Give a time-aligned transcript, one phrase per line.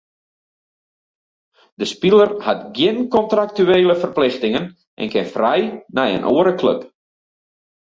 [1.83, 4.67] De spiler hat gjin kontraktuele ferplichtingen
[5.01, 5.63] en kin frij
[6.01, 6.81] nei in oare klup.